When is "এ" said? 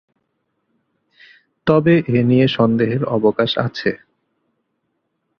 2.09-2.23